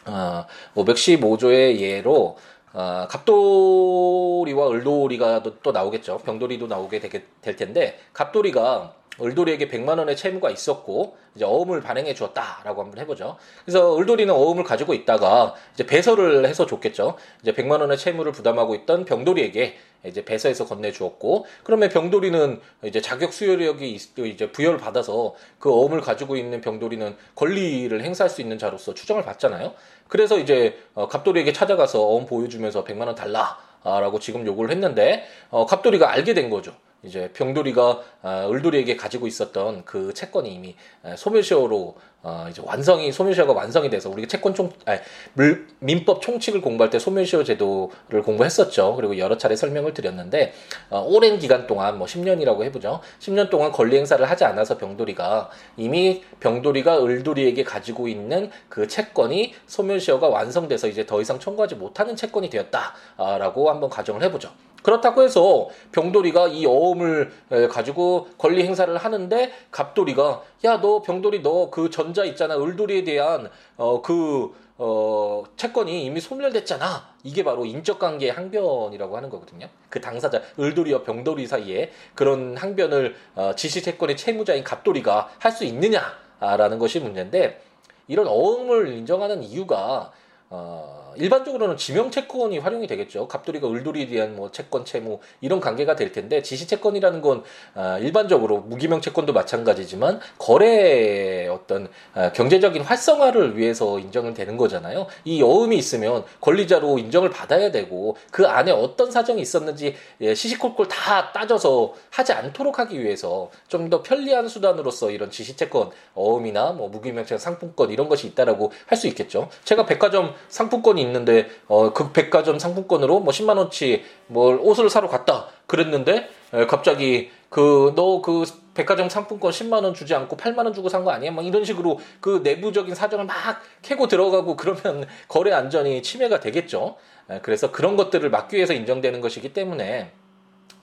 어, 0.05 0.47
515조의 0.75 1.79
예로 1.79 2.37
어, 2.73 3.07
갑돌이와 3.09 4.71
을돌이가 4.71 5.43
또, 5.43 5.59
또 5.61 5.73
나오겠죠. 5.73 6.19
병돌이도 6.19 6.67
나오게 6.67 7.01
되게 7.01 7.25
될 7.41 7.57
텐데 7.57 7.99
갑돌이가 8.13 8.95
을돌이에게 9.21 9.69
100만 9.69 9.99
원의 9.99 10.17
채무가 10.17 10.51
있었고 10.51 11.17
이제 11.35 11.45
어음을 11.45 11.81
발행해 11.81 12.15
주었다라고 12.15 12.83
한번 12.83 13.01
해보죠. 13.01 13.37
그래서 13.65 13.99
을돌이는 13.99 14.33
어음을 14.33 14.65
가지고 14.65 14.95
있다가 14.95 15.55
이제 15.75 15.87
배설을 15.87 16.47
해서 16.47 16.67
줬겠죠. 16.67 17.17
이제 17.43 17.53
100만 17.53 17.81
원의 17.81 17.99
채무를 17.99 18.33
부담하고 18.33 18.75
있던 18.77 19.05
병돌이에게 19.05 19.77
이제 20.05 20.25
배서해서 20.25 20.65
건네 20.65 20.93
주었고 20.93 21.47
그러면 21.65 21.89
병돌이는 21.89 22.61
이제 22.85 23.01
자격 23.01 23.33
수여력이 23.33 23.99
이제 24.19 24.53
부여를 24.53 24.79
받아서 24.79 25.35
그 25.59 25.73
어음을 25.73 26.01
가지고 26.01 26.37
있는 26.37 26.61
병돌이는 26.61 27.17
권리를 27.35 28.01
행사할 28.01 28.31
수 28.31 28.41
있는 28.41 28.59
자로서 28.59 28.95
추정을 28.95 29.25
받잖아요. 29.25 29.75
그래서 30.09 30.39
이제 30.39 30.79
어, 30.95 31.07
갑돌이에게 31.07 31.53
찾아가서 31.53 32.03
어음 32.03 32.27
보여주면서 32.27 32.85
100만 32.85 33.07
원 33.07 33.15
달라 33.15 33.59
라고 33.85 34.19
지금 34.19 34.45
요구를 34.47 34.71
했는데 34.71 35.25
어, 35.51 35.65
갑돌이가 35.67 36.11
알게 36.11 36.35
된 36.35 36.51
거죠. 36.51 36.75
이제 37.03 37.31
병돌이가 37.33 38.01
어, 38.23 38.49
을돌이에게 38.51 38.97
가지고 38.97 39.27
있었던 39.27 39.85
그 39.85 40.13
채권이 40.13 40.53
이미 40.53 40.75
소멸시효로 41.17 41.97
어, 42.21 42.47
이제 42.51 42.61
완성이 42.65 43.13
소멸시효가 43.13 43.53
완성이 43.53 43.89
돼서 43.91 44.11
우리가 44.11 44.27
채권 44.27 44.53
총 44.53 44.73
아니, 44.85 44.99
물, 45.35 45.69
민법 45.79 46.21
총칙을 46.21 46.61
공부할 46.61 46.91
때 46.91 46.99
소멸시효 46.99 47.45
제도를 47.45 48.23
공부했었죠. 48.25 48.97
그리고 48.97 49.17
여러 49.19 49.39
차례 49.39 49.55
설명을 49.55 49.95
드렸는데 49.95 50.53
어, 50.91 51.01
오랜 51.07 51.39
기간 51.39 51.69
동안 51.69 51.97
뭐 51.97 52.09
10년이라고 52.09 52.65
해보죠. 52.65 53.01
10년 53.21 53.51
동안 53.51 53.71
권리 53.71 53.97
행사를 53.97 54.29
하지 54.29 54.45
않아서 54.45 54.79
병돌이가 54.79 55.51
이미 55.77 56.25
병돌이가 56.41 57.05
을돌이에게 57.05 57.63
가지고 57.63 58.09
있는 58.09 58.51
그 58.69 58.89
채권이 58.89 59.55
소멸시효가 59.67 60.29
완성돼서 60.29 60.89
이제 60.89 61.07
더 61.07 61.21
이상 61.21 61.39
청구하지 61.39 61.77
못하는 61.77 62.17
채권이 62.17 62.51
되었다라고 62.51 63.71
한번 63.71 63.89
가정을 63.89 64.25
해보죠. 64.25 64.51
그렇다고 64.89 65.23
해서 65.23 65.69
병돌이가 65.93 66.49
이 66.49 66.65
어음을 66.65 67.31
가지고 67.71 68.27
권리 68.39 68.65
행사를 68.65 68.97
하는데 68.97 69.53
갑돌이가 69.71 70.43
야 70.65 70.79
너 70.81 71.03
병돌이 71.03 71.43
너 71.43 71.69
그 71.71 71.91
전자 71.91 72.25
있잖아 72.25 72.57
을돌이에 72.57 73.05
대한 73.05 73.51
어그 73.77 74.55
어, 74.79 75.43
채권이 75.57 76.05
이미 76.05 76.21
소멸됐잖아. 76.21 77.09
이게 77.25 77.43
바로 77.45 77.67
인적관계 77.67 78.31
항변이라고 78.31 79.17
하는 79.17 79.29
거거든요. 79.29 79.69
그 79.91 80.01
당사자, 80.01 80.41
을돌이와 80.59 81.03
병돌이 81.03 81.47
사이에 81.49 81.91
그런 82.15 82.57
항변을 82.57 83.17
어, 83.35 83.53
지시채권의 83.57 84.17
채무자인 84.17 84.63
갑돌이가 84.65 85.31
할 85.41 85.51
수 85.53 85.65
있느냐라는 85.65 86.79
것이 86.79 87.01
문제인데 87.01 87.61
이런 88.07 88.27
어음을 88.29 88.89
인정하는 88.93 89.43
이유가 89.43 90.13
어, 90.49 91.08
일반적으로는 91.19 91.77
지명 91.77 92.11
채권이 92.11 92.59
활용이 92.59 92.87
되겠죠. 92.87 93.27
갑돌이가 93.29 93.69
을돌이에 93.69 94.07
대한 94.09 94.37
뭐 94.37 94.51
채권 94.53 94.85
채무 94.85 95.19
이런 95.41 95.61
관계가 95.61 95.97
될 95.97 96.13
텐데 96.13 96.43
지시 96.43 96.67
채권이라는 96.67 97.21
건 97.23 97.43
어, 97.75 97.99
일반적으로 98.01 98.59
무기명 98.61 99.01
채권도 99.01 99.33
마찬가지지만 99.33 100.21
거래의 100.39 101.49
어떤 101.49 101.89
어, 102.15 102.31
경제적인 102.33 102.83
활성화를 102.83 103.57
위해서 103.57 103.99
인정을 103.99 104.35
되는 104.35 104.57
거잖아요. 104.57 105.07
이 105.25 105.41
여음이 105.41 105.77
있으면 105.77 106.25
권리자로 106.41 106.99
인정을 106.99 107.31
받아야 107.31 107.71
되고 107.71 108.17
그 108.31 108.47
안에 108.47 108.71
어떤 108.71 109.11
사정이 109.11 109.41
있었는지 109.43 109.95
예, 110.21 110.35
시시콜콜 110.35 110.89
다 110.89 111.33
따져서 111.33 111.95
하지 112.11 112.33
않도록 112.33 112.79
하기 112.79 113.03
위해서 113.03 113.51
좀 113.69 113.89
더 113.89 114.03
편리한 114.03 114.49
수단으로서 114.49 115.11
이런 115.11 115.31
지시 115.31 115.57
채권 115.57 115.91
어음이나 116.15 116.73
뭐 116.73 116.89
무기명 116.91 117.25
채권 117.25 117.39
상품권 117.39 117.91
이런 117.91 118.07
것이 118.09 118.27
있다라고 118.27 118.71
할 118.87 118.99
수 118.99 119.07
있겠죠. 119.09 119.49
제가 119.65 119.87
백화점 119.87 120.35
상품권이 120.49 121.01
있는데 121.09 121.49
어그 121.67 122.13
백화점 122.13 122.59
상품권으로 122.59 123.21
뭐 123.21 123.33
10만 123.33 123.57
원치 123.59 124.05
뭘 124.29 124.59
옷을 124.61 124.89
사러 124.89 125.09
갔다 125.09 125.47
그랬는데 125.67 126.29
에, 126.55 126.67
갑자기 126.67 127.31
그 127.51 127.93
너그 127.97 128.23
그 128.23 128.45
백화점 128.75 129.09
상품권 129.09 129.51
10만 129.51 129.83
원 129.85 129.93
주지 129.95 130.15
않고 130.15 130.37
8만 130.37 130.59
원 130.59 130.73
주고 130.73 130.89
산 130.89 131.03
거 131.05 131.11
아니야? 131.11 131.33
막 131.33 131.45
이런 131.45 131.65
식으로 131.65 131.99
그 132.21 132.41
내부적인 132.45 132.95
사정을 132.95 133.25
막 133.25 133.35
캐고 133.83 134.07
들어가고 134.07 134.57
그러면 134.57 135.07
거래 135.27 135.53
안전이 135.53 136.03
침해가 136.03 136.39
되겠죠. 136.41 136.97
에, 137.31 137.41
그래서 137.43 137.73
그런 137.73 137.97
것들을 137.97 138.29
막기 138.31 138.57
위해서 138.57 138.73
인정되는 138.75 139.21
것이기 139.21 139.53
때문에 139.53 140.13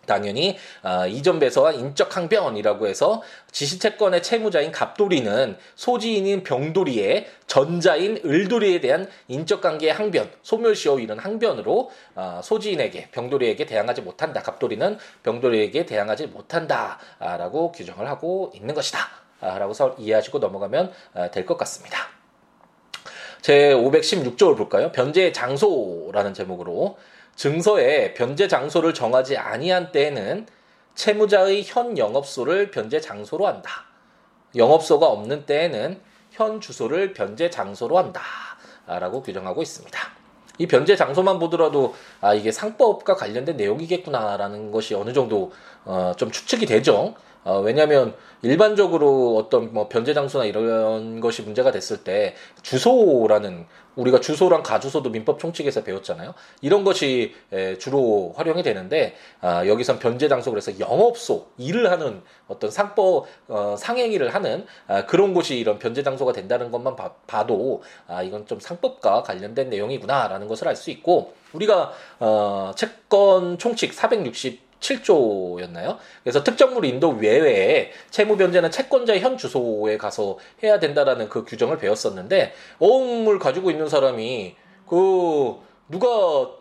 당연히 0.06 0.58
어, 0.84 1.08
이전 1.08 1.40
배서와 1.40 1.72
인적 1.74 2.16
항변이라고 2.16 2.88
해서 2.88 3.22
지시채권의 3.52 4.24
채무자인 4.24 4.72
갑돌이는 4.72 5.58
소지인인 5.76 6.44
병돌이의 6.44 7.28
전자인 7.48 8.20
을돌이에 8.26 8.82
대한 8.82 9.08
인적 9.28 9.62
관계의 9.62 9.94
항변, 9.94 10.30
소멸시효 10.42 11.00
이런 11.00 11.20
항변으로 11.20 11.92
어, 12.16 12.42
소지인에게 12.44 13.10
병돌이에게 13.12 13.66
대항하지 13.66 14.02
못한다. 14.02 14.42
갑돌이는 14.42 14.98
병돌이에게 15.24 15.86
대항하지 15.86 16.28
못한다라고 16.28 17.72
규정을 17.72 18.08
하고 18.08 18.52
있는 18.56 18.74
것이다. 18.74 19.26
라고 19.42 19.74
이해하시고 19.98 20.40
넘어가면 20.40 20.92
어, 21.14 21.32
될것 21.32 21.58
같습니다. 21.58 21.98
제 23.42 23.74
516조를 23.74 24.58
볼까요? 24.58 24.92
변제 24.92 25.32
장소라는 25.32 26.34
제목으로 26.34 26.98
증서에 27.36 28.14
변제 28.14 28.48
장소를 28.48 28.94
정하지 28.94 29.38
아니한 29.38 29.92
때에는 29.92 30.48
채무자의 30.96 31.64
현 31.66 31.98
영업소를 31.98 32.72
변제 32.72 33.02
장소로 33.02 33.46
한다. 33.48 33.86
영업소가 34.56 35.08
없는 35.08 35.46
때에는 35.46 36.00
현 36.32 36.62
주소를 36.62 37.14
변제 37.14 37.50
장소로 37.50 37.98
한다. 37.98 38.22
라고 38.88 39.22
규정하고 39.22 39.62
있습니다. 39.62 40.00
이 40.58 40.68
변제 40.68 40.96
장소만 40.96 41.40
보더라도 41.40 41.96
아 42.22 42.34
이게 42.34 42.52
상법과 42.52 43.16
관련된 43.16 43.58
내용이겠구나라는 43.58 44.72
것이 44.72 44.94
어느 44.96 45.12
정도 45.12 45.52
어, 45.84 46.14
좀 46.16 46.32
추측이 46.32 46.66
되죠. 46.66 47.16
어, 47.46 47.60
왜냐하면 47.62 48.16
일반적으로 48.42 49.38
어떤 49.38 49.72
뭐 49.72 49.88
변제 49.88 50.14
장소나 50.14 50.46
이런 50.46 51.22
것이 51.22 51.44
문제가 51.44 51.72
됐을 51.72 52.04
때 52.04 52.36
주소라는 52.64 53.66
우리가 53.96 54.20
주소랑 54.20 54.62
가주소도 54.64 55.10
민법 55.10 55.40
총칙에서 55.40 55.84
배웠잖아요. 55.84 56.34
이런 56.62 56.84
것이 56.84 57.34
주로 57.80 58.34
활용이 58.36 58.62
되는데 58.62 59.16
아, 59.42 59.66
여기선 59.66 60.00
변제 60.00 60.28
장소 60.28 60.52
그래서 60.52 60.78
영업소 60.80 61.48
일을 61.58 61.92
하는 61.92 62.22
어떤 62.48 62.72
상법 62.72 63.28
어, 63.48 63.76
상행위를 63.78 64.34
하는 64.34 64.66
아, 64.88 65.06
그런 65.06 65.34
곳이 65.34 65.58
이런 65.58 65.80
변제 65.80 66.04
장소가 66.04 66.34
된다는 66.34 66.72
것만 66.72 66.96
봐, 66.96 67.46
도 67.46 67.84
아, 68.08 68.24
이건 68.24 68.48
좀 68.48 68.60
상법과 68.60 69.24
관련된 69.24 69.70
내용이구나라는 69.70 70.48
것을 70.48 70.68
알 70.68 70.76
수 70.76 70.92
있고 70.92 71.34
우리가 71.54 71.94
어, 72.20 72.74
채권 72.76 73.58
총칙 73.58 73.94
460 73.94 74.65
7조였나요? 74.86 75.98
그래서 76.24 76.44
특정물 76.44 76.86
인도 76.86 77.10
외외에 77.10 77.92
채무 78.10 78.38
변제는 78.38 78.72
채권자의 78.72 79.22
현 79.22 79.38
주소에 79.38 79.98
가서 79.98 80.38
해야 80.64 80.80
된다라는 80.80 81.30
그 81.30 81.44
규정을 81.46 81.78
배웠었는데 81.78 82.54
어음을 82.80 83.40
가지고 83.40 83.72
있는 83.72 83.90
사람이 83.90 84.56
그 84.88 85.56
누가 85.90 86.08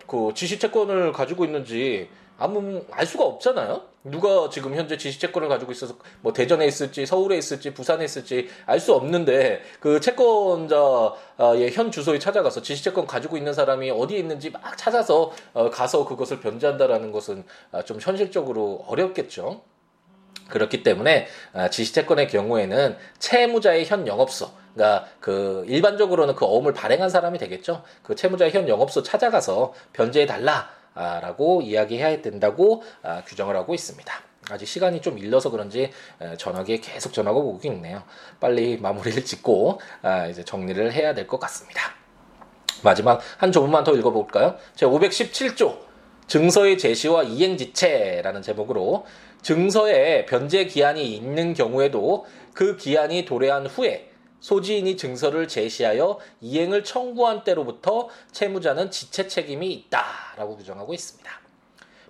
그 0.07 0.33
지시 0.35 0.59
채권을 0.59 1.13
가지고 1.13 1.45
있는지 1.45 2.09
아무 2.39 2.85
알 2.91 3.07
수가 3.07 3.25
없잖아요. 3.25 3.83
누가 4.05 4.51
지금 4.51 4.75
현재 4.75 4.99
지시 4.99 5.19
채권을 5.19 5.49
가지고 5.49 5.73
있어서 5.73 5.95
뭐 6.21 6.33
대전에 6.33 6.67
있을지 6.67 7.07
서울에 7.07 7.39
있을지 7.39 7.73
부산에 7.73 8.05
있을지 8.05 8.49
알 8.67 8.79
수 8.79 8.93
없는데 8.93 9.63
그 9.81 9.99
채권자의 9.99 11.71
현 11.73 11.91
주소에 11.91 12.19
찾아가서 12.19 12.61
지시 12.61 12.85
채권 12.85 13.07
가지고 13.07 13.39
있는 13.39 13.55
사람이 13.55 13.91
어디에 13.91 14.19
있는지 14.19 14.51
막 14.51 14.77
찾아서 14.77 15.33
어, 15.55 15.71
가서 15.71 16.05
그것을 16.05 16.41
변제한다라는 16.41 17.13
것은 17.13 17.45
아, 17.73 17.83
좀 17.83 17.99
현실적으로 18.01 18.85
어렵겠죠. 18.89 19.63
그렇기 20.49 20.83
때문에 20.83 21.27
아, 21.55 21.71
지시채권의 21.71 22.29
경우에는 22.29 22.97
채무자의 23.19 23.87
현 23.87 24.07
영업소, 24.07 24.51
그러니까 24.75 25.09
그 25.21 25.65
일반적으로는 25.69 26.35
그 26.35 26.45
어음을 26.45 26.75
발행한 26.75 27.09
사람이 27.09 27.39
되겠죠. 27.39 27.83
그 28.03 28.15
채무자의 28.15 28.51
현 28.53 28.69
영업소 28.69 29.03
찾아가서 29.03 29.73
변제해 29.95 30.27
달라. 30.27 30.69
라고 30.95 31.61
이야기해야 31.63 32.23
된다고 32.23 32.83
아, 33.03 33.23
규정을 33.25 33.57
하고 33.57 33.75
있습니다. 33.75 34.13
아직 34.51 34.67
시간이 34.67 35.01
좀 35.01 35.19
일러서 35.19 35.51
그런지 35.51 35.91
전화기에 36.39 36.77
계속 36.79 37.13
전화가 37.13 37.39
오고 37.39 37.61
있네요. 37.69 38.03
빨리 38.41 38.77
마무리를 38.77 39.25
짓고 39.25 39.81
아, 40.03 40.27
이제 40.27 40.45
정리를 40.45 40.93
해야 40.93 41.15
될 41.15 41.27
것 41.27 41.41
같습니다. 41.41 41.81
마지막 42.83 43.21
한 43.39 43.51
조문만 43.51 43.83
더 43.85 43.95
읽어볼까요? 43.95 44.57
제 44.75 44.85
517조 44.85 45.79
증서의 46.27 46.77
제시와 46.79 47.23
이행지체라는 47.23 48.43
제목으로 48.43 49.07
증서에 49.43 50.27
변제 50.27 50.67
기한이 50.67 51.15
있는 51.15 51.55
경우에도 51.55 52.27
그 52.55 52.77
기한이 52.77 53.25
도래한 53.25 53.67
후에 53.67 54.11
소지인이 54.45 54.99
증서를 54.99 55.49
제시하여 55.49 56.21
이행을 56.43 56.85
청구한 56.85 57.45
때로부터 57.45 58.11
채무자는 58.31 58.91
지체 58.91 59.27
책임이 59.27 59.73
있다라고 59.73 60.59
규정하고 60.59 60.93
있습니다. 60.93 61.31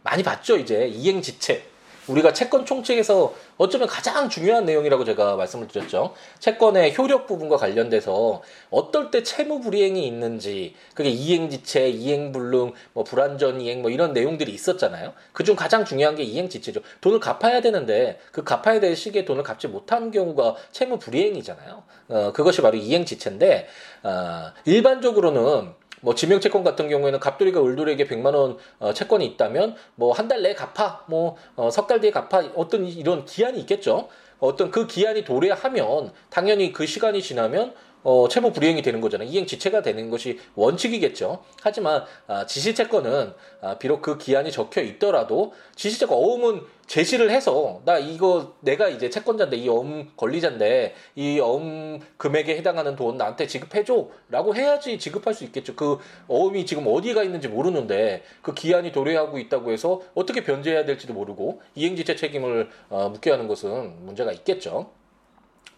많이 0.03 0.25
봤죠, 0.25 0.57
이제 0.57 0.89
이행 0.89 1.23
지체. 1.23 1.65
우리가 2.09 2.33
채권 2.33 2.67
총칙에서 2.67 3.35
어쩌면 3.57 3.89
가장 3.89 4.29
중요한 4.29 4.65
내용이라고 4.65 5.05
제가 5.05 5.37
말씀을 5.37 5.69
드렸죠. 5.69 6.15
채권의 6.39 6.97
효력 6.97 7.27
부분과 7.27 7.57
관련돼서 7.57 8.43
어떨 8.71 9.11
때 9.11 9.23
채무 9.23 9.61
불이행이 9.61 10.07
있는지 10.07 10.75
그게 10.95 11.09
이행지체, 11.09 11.89
이행불능, 11.89 12.73
뭐 12.93 13.05
불완전 13.05 13.61
이행 13.61 13.83
뭐 13.83 13.91
이런 13.91 14.13
내용들이 14.13 14.53
있었잖아요. 14.53 15.13
그중 15.33 15.57
가장 15.57 15.85
중요한 15.85 16.17
게 16.17 16.23
이행지체죠. 16.23 16.81
돈을 17.01 17.21
갚아야 17.21 17.61
되는데 17.61 18.19
그 18.33 18.45
갚아야 18.45 18.81
될 18.81 18.97
시기에 18.97 19.25
돈을 19.25 19.43
갚지 19.43 19.69
못한 19.69 20.11
경우가 20.11 20.57
채무 20.73 20.99
불이행이잖아요. 20.99 21.83
어, 22.09 22.33
그것이 22.35 22.61
바로 22.61 22.77
이행지체인데 22.77 23.69
어, 24.03 24.53
일반적으로는 24.65 25.73
뭐 26.05 26.15
지명 26.15 26.39
채권 26.41 26.63
같은 26.63 26.89
경우에는 26.89 27.19
갑돌이가 27.19 27.65
을돌이에게 27.65 28.07
100만 28.07 28.35
원 28.35 28.59
어, 28.79 28.93
채권이 28.93 29.25
있다면 29.27 29.75
뭐 29.97 30.13
한 30.13 30.29
달 30.29 30.43
내에 30.43 30.55
갚아 30.55 31.05
뭐석달 31.09 31.99
어, 31.99 32.01
뒤에 32.01 32.11
갚아 32.11 32.45
어떤 32.55 32.85
이런 32.87 33.25
기한이 33.25 33.59
있겠죠. 33.61 34.09
어떤 34.39 34.71
그 34.71 34.87
기한이 34.87 35.25
도래하면 35.25 36.13
당연히 36.29 36.73
그 36.73 36.85
시간이 36.87 37.23
지나면 37.23 37.75
어, 38.05 38.29
채무 38.29 38.53
불이행이 38.53 38.83
되는 38.83 39.01
거잖아요. 39.01 39.29
이행 39.29 39.47
지체가 39.47 39.83
되는 39.83 40.11
것이 40.11 40.39
원칙이겠죠. 40.55 41.43
하지만 41.63 42.05
아, 42.27 42.47
지시채권은 42.47 43.33
아, 43.63 43.79
비록 43.79 44.03
그 44.03 44.19
기한이 44.19 44.53
적혀 44.53 44.83
있더라도 44.83 45.55
지시채권 45.75 46.17
어음은 46.17 46.63
제시를 46.87 47.31
해서 47.31 47.81
나 47.87 47.99
이거 47.99 48.55
내가 48.61 48.89
이제 48.89 49.09
채권자인데 49.09 49.57
이 49.57 49.69
어음 49.71 50.11
권리자인데 50.19 50.95
이 51.17 51.41
어음 51.41 51.99
금액에 52.19 52.57
해당하는 52.57 52.95
돈 52.95 53.17
나한테 53.17 53.47
지급해줘라고 53.47 54.55
해야지 54.55 54.99
지급할 54.99 55.33
수 55.33 55.45
있겠죠. 55.45 55.75
그 55.75 55.99
어음이 56.29 56.67
지금 56.67 56.85
어디가 56.87 57.23
있는지 57.23 57.49
모르는데 57.49 58.23
그 58.43 58.53
기한이 58.53 58.93
도래하고 58.93 59.39
있다고 59.39 59.73
해서 59.73 60.03
어떻게 60.15 60.45
변제해야 60.45 60.85
될지도 60.85 61.15
모르고 61.15 61.63
이행지체 61.75 62.17
책임을 62.17 62.69
어, 62.91 63.09
묻게 63.09 63.31
하는 63.31 63.49
것은 63.49 64.05
문제가 64.05 64.33
있겠죠. 64.33 64.91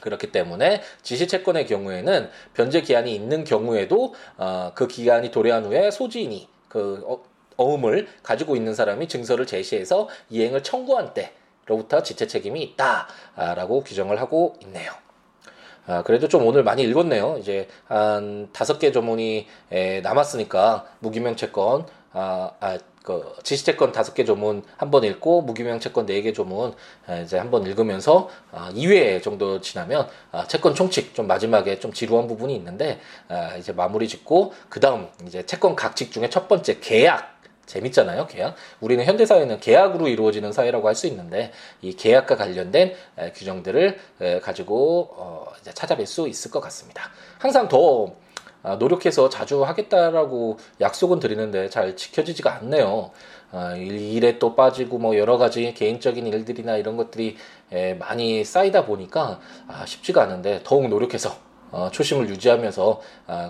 그렇기 0.00 0.32
때문에 0.32 0.82
지시 1.02 1.26
채권의 1.26 1.66
경우에는 1.66 2.30
변제 2.54 2.82
기한이 2.82 3.14
있는 3.14 3.44
경우에도 3.44 4.14
어, 4.36 4.72
그 4.74 4.86
기한이 4.86 5.30
도래한 5.30 5.64
후에 5.66 5.90
소지인이 5.90 6.48
그 6.68 7.02
어, 7.06 7.22
어음을 7.56 8.06
가지고 8.22 8.56
있는 8.56 8.74
사람이 8.74 9.08
증서를 9.08 9.46
제시해서 9.46 10.08
이행을 10.30 10.62
청구한 10.62 11.12
때로부터 11.14 12.02
지체 12.02 12.26
책임이 12.26 12.62
있다라고 12.62 13.82
규정을 13.82 14.20
하고 14.20 14.56
있네요. 14.62 14.92
아, 15.86 16.02
그래도 16.02 16.26
좀 16.28 16.44
오늘 16.44 16.64
많이 16.64 16.82
읽었네요. 16.82 17.36
이제 17.38 17.68
한 17.86 18.48
다섯 18.52 18.78
개 18.78 18.90
조문이 18.90 19.46
에, 19.70 20.00
남았으니까 20.00 20.84
무기명 20.98 21.36
채권, 21.36 21.86
아, 22.12 22.50
아, 22.60 22.78
그 23.06 23.34
지시채권 23.44 23.92
다섯 23.92 24.14
개 24.14 24.24
조문 24.24 24.64
한 24.76 24.90
번 24.90 25.04
읽고 25.04 25.42
무기명 25.42 25.78
채권 25.80 26.06
네 26.06 26.20
개 26.22 26.32
조문 26.32 26.74
이제 27.22 27.38
한 27.38 27.50
번 27.52 27.64
읽으면서 27.66 28.28
아, 28.50 28.70
2회 28.74 29.22
정도 29.22 29.60
지나면 29.60 30.08
아, 30.32 30.46
채권 30.48 30.74
총칙 30.74 31.14
좀 31.14 31.28
마지막에 31.28 31.78
좀 31.78 31.92
지루한 31.92 32.26
부분이 32.26 32.54
있는데 32.56 32.98
아, 33.28 33.56
이제 33.56 33.72
마무리 33.72 34.08
짓고 34.08 34.52
그 34.68 34.80
다음 34.80 35.08
이제 35.26 35.46
채권 35.46 35.76
각칙 35.76 36.10
중에 36.10 36.28
첫 36.30 36.48
번째 36.48 36.80
계약 36.80 37.36
재밌잖아요, 37.66 38.28
계약. 38.28 38.54
우리는 38.80 39.04
현대 39.04 39.26
사회는 39.26 39.58
계약으로 39.58 40.06
이루어지는 40.06 40.52
사회라고 40.52 40.86
할 40.86 40.94
수 40.94 41.08
있는데, 41.08 41.50
이 41.82 41.94
계약과 41.96 42.36
관련된 42.36 42.94
에, 43.18 43.32
규정들을 43.32 43.98
에, 44.20 44.38
가지고, 44.40 45.08
어, 45.16 45.52
이제 45.60 45.72
찾아뵐 45.72 46.06
수 46.06 46.28
있을 46.28 46.52
것 46.52 46.60
같습니다. 46.60 47.10
항상 47.40 47.66
더 47.68 48.06
아, 48.06 48.10
노력해서 48.74 49.28
자주 49.28 49.64
하겠다라고 49.64 50.58
약속은 50.80 51.20
드리는데 51.20 51.70
잘 51.70 51.96
지켜지지가 51.96 52.56
않네요. 52.56 53.12
아, 53.52 53.76
일에 53.76 54.38
또 54.40 54.56
빠지고 54.56 54.98
뭐 54.98 55.16
여러 55.16 55.38
가지 55.38 55.72
개인적인 55.72 56.26
일들이나 56.26 56.76
이런 56.76 56.96
것들이 56.96 57.36
많이 57.98 58.44
쌓이다 58.44 58.84
보니까 58.84 59.38
아, 59.68 59.86
쉽지가 59.86 60.22
않은데 60.24 60.60
더욱 60.64 60.88
노력해서 60.88 61.36
어, 61.70 61.88
초심을 61.92 62.28
유지하면서 62.28 63.00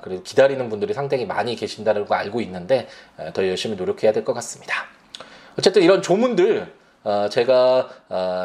그래도 0.02 0.22
기다리는 0.22 0.68
분들이 0.68 0.92
상당히 0.94 1.26
많이 1.26 1.54
계신다는 1.56 2.06
걸 2.06 2.18
알고 2.18 2.40
있는데 2.40 2.88
더 3.34 3.46
열심히 3.46 3.76
노력해야 3.76 4.12
될 4.12 4.24
것 4.24 4.32
같습니다. 4.34 4.84
어쨌든 5.58 5.82
이런 5.82 6.02
조문들 6.02 6.72
어, 7.04 7.28
제가 7.30 7.88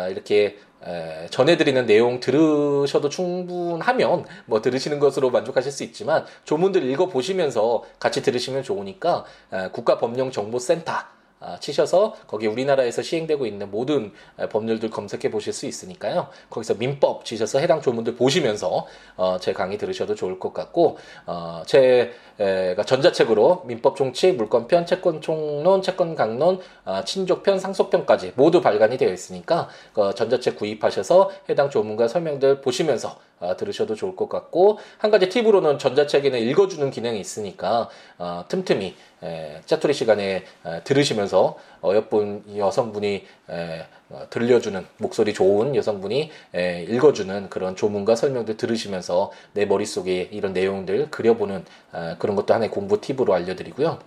이렇게 0.10 0.57
에, 0.86 1.28
전해드리는 1.30 1.86
내용 1.86 2.20
들으셔도 2.20 3.10
충분하면 3.10 4.26
뭐 4.46 4.62
들으시는 4.62 5.00
것으로 5.00 5.30
만족하실 5.30 5.72
수 5.72 5.84
있지만 5.84 6.26
조문들 6.44 6.84
읽어보시면서 6.84 7.84
같이 8.00 8.22
들으시면 8.22 8.63
좋으니까 8.63 9.26
에, 9.54 9.70
국가법령정보센터 9.70 10.91
아, 10.91 11.20
치셔서 11.60 12.15
거기 12.27 12.47
우리나라에서 12.47 13.01
시행되고 13.01 13.45
있는 13.45 13.71
모든 13.71 14.12
법률들 14.49 14.89
검색해 14.89 15.32
보실 15.32 15.54
수 15.54 15.65
있으니까요. 15.65 16.27
거기서 16.49 16.75
민법 16.75 17.25
치셔서 17.25 17.60
해당 17.60 17.82
조문들 17.82 18.15
보시면서 18.15 18.88
어, 19.15 19.38
제 19.39 19.54
강의 19.54 19.77
들으셔도 19.77 20.15
좋을 20.15 20.39
것 20.39 20.54
같고 20.54 20.97
어, 21.25 21.63
제가 21.65 22.84
전자책으로 22.86 23.63
민법 23.65 23.95
총칙, 23.95 24.36
물권편, 24.36 24.86
채권 24.86 25.21
총론, 25.21 25.82
채권 25.82 26.15
강론, 26.15 26.60
어, 26.86 27.04
친족편, 27.04 27.60
상속편까지 27.60 28.34
모두 28.36 28.62
발간이 28.62 28.97
되어 28.97 29.12
있으니까 29.12 29.69
어, 29.95 30.13
전자책 30.13 30.56
구입하셔서 30.58 31.32
해당 31.49 31.69
조문과 31.69 32.08
설명들 32.08 32.62
보시면서 32.62 33.17
어, 33.41 33.58
들으셔도 33.58 33.95
좋을 33.95 34.15
것 34.15 34.30
같고 34.30 34.80
한 34.97 35.12
가지 35.12 35.27
팁으로는 35.27 35.80
전자책에는 35.80 36.39
읽어주는 36.39 36.89
기능이 36.91 37.19
있으니까 37.19 37.89
어, 38.17 38.45
틈틈이 38.47 38.95
에, 39.23 39.62
짜투리 39.65 39.93
시간에 39.93 40.45
에, 40.65 40.84
들으시면서 40.84 41.58
어여쁜 41.84 42.43
여성분이 42.56 43.25
에, 43.49 43.86
어, 44.10 44.27
들려주는 44.30 44.86
목소리 44.97 45.34
좋은 45.34 45.75
여성분이 45.75 46.32
에, 46.56 46.84
읽어주는 46.84 47.49
그런 47.49 47.75
조문과 47.75 48.15
설명들 48.15 48.56
들으시면서 48.58 49.32
내 49.54 49.65
머릿속에 49.65 50.30
이런 50.32 50.54
내용들 50.54 51.10
그려보는 51.12 51.65
에, 51.95 52.15
그런 52.19 52.36
것도 52.36 52.54
하나의 52.54 52.69
공부 52.71 53.01
팁으로 53.01 53.34
알려드리고요. 53.34 53.99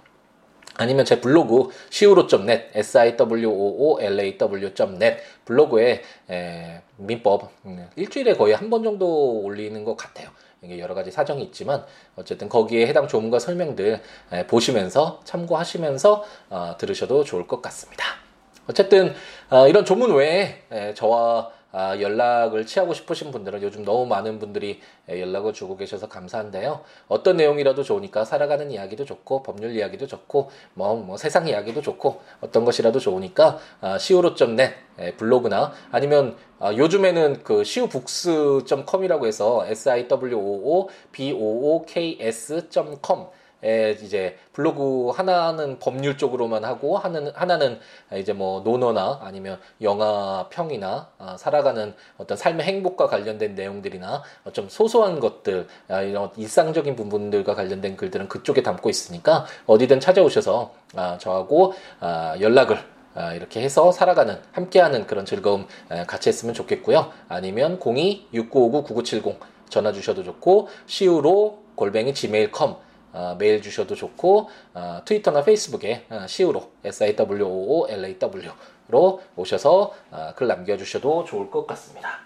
아니면 0.77 1.05
제 1.05 1.21
블로그 1.21 1.69
siwo.net, 1.93 2.71
siwoolaw.net 2.75 5.17
블로그에 5.45 6.03
에, 6.31 6.83
민법 6.97 7.51
음, 7.67 7.89
일주일에 7.97 8.35
거의 8.35 8.55
한 8.55 8.71
번 8.71 8.83
정도 8.83 9.41
올리는 9.41 9.85
것 9.85 9.97
같아요. 9.97 10.29
이게 10.63 10.79
여러 10.79 10.95
가지 10.95 11.11
사정이 11.11 11.43
있지만 11.45 11.85
어쨌든 12.17 12.49
거기에 12.49 12.87
해당 12.87 13.07
조문과 13.09 13.39
설명들 13.39 14.01
에, 14.33 14.47
보시면서 14.47 15.21
참고하시면서 15.25 16.25
어, 16.51 16.75
들으셔도 16.79 17.25
좋을 17.25 17.47
것 17.47 17.61
같습니다. 17.63 18.05
어쨌든 18.67 19.15
어, 19.51 19.69
이런 19.69 19.85
조문 19.85 20.15
외에 20.15 20.63
에, 20.71 20.95
저와 20.95 21.51
아, 21.77 22.01
연락을 22.01 22.67
취하고 22.67 22.95
싶으신 22.95 23.33
분들은 23.33 23.61
요즘 23.63 23.85
너무 23.85 24.07
많은 24.07 24.39
분들이 24.39 24.81
연락을 25.09 25.53
주고 25.53 25.77
계셔서 25.77 26.09
감사한데요. 26.09 26.83
어떤 27.09 27.37
내용이라도 27.37 27.83
좋으니까 27.83 28.25
살아가는 28.25 28.71
이야기도 28.71 29.05
좋고 29.05 29.43
법률 29.43 29.75
이야기도 29.75 30.07
좋고 30.07 30.51
뭐, 30.75 30.95
뭐 30.95 31.17
세상 31.17 31.49
이야기도 31.49 31.83
좋고 31.83 32.21
어떤 32.41 32.65
것이라도 32.65 33.01
좋으니까 33.01 33.59
아, 33.81 33.97
siwo.net 33.97 34.75
블로그나 35.17 35.73
아니면 35.91 36.37
아, 36.61 36.73
요즘에는 36.73 37.43
그 37.43 37.63
siwobooks.com이라고 37.63 39.27
해서 39.27 39.67
s 39.67 39.91
i 39.91 40.07
w 40.07 40.39
o 40.39 40.79
o 40.81 40.89
b 41.11 41.33
o 41.33 41.75
o 41.75 41.85
k 41.85 42.17
s.com 42.21 43.23
에 43.23 43.44
이제 43.65 44.37
블로그 44.53 45.11
하나는 45.11 45.79
법률 45.79 46.19
쪽으로만 46.19 46.65
하고 46.65 46.99
하나는 46.99 47.33
하나는 47.35 47.81
이제 48.15 48.35
뭐 48.35 48.61
논어나 48.61 49.21
아니면 49.23 49.59
영화 49.81 50.49
평이나 50.51 51.09
아, 51.19 51.37
살아가는 51.39 51.95
어떤 52.19 52.37
삶의 52.37 52.67
행복과 52.67 53.07
관련된 53.07 53.55
내용들이나 53.55 54.23
좀 54.53 54.69
소소한 54.69 55.19
것들 55.19 55.67
아, 55.89 56.03
이런 56.03 56.31
일상적인 56.37 56.95
부분들과 56.95 57.55
관련된 57.55 57.97
글들은 57.97 58.29
그쪽에 58.29 58.63
담고 58.63 58.91
있으니까 58.91 59.47
어디든 59.67 60.01
찾아오셔서 60.01 60.73
아, 60.95 61.17
저하고 61.19 61.73
아, 62.01 62.37
연락을 62.41 62.79
아, 63.15 63.33
이렇게 63.33 63.63
해서 63.63 63.93
살아가는 63.93 64.39
함께하는 64.53 65.07
그런 65.07 65.25
즐거움 65.25 65.67
같이 66.07 66.29
했으면 66.29 66.53
좋겠고요. 66.55 67.13
아니면 67.29 67.79
02-6959-9970 67.79 69.37
전화 69.69 69.93
주셔도 69.93 70.23
좋고 70.23 70.69
시우로 70.87 71.63
골뱅이 71.77 72.13
gmail.com 72.13 72.77
어, 73.15 73.37
메일 73.39 73.63
주셔도 73.63 73.95
좋고 73.95 74.51
어, 74.75 75.01
트위터나 75.05 75.43
페이스북에 75.45 76.05
어, 76.11 76.27
시우로 76.27 76.71
S 76.85 77.05
I 77.05 77.17
W 77.17 77.45
O 77.47 77.83
O 77.85 77.89
L 77.89 78.05
A 78.05 78.19
W로 78.19 79.23
오셔서 79.37 79.93
어, 80.11 80.33
글 80.35 80.49
남겨주셔도 80.49 81.25
좋을 81.25 81.51
것 81.51 81.67
같습니다. 81.69 82.19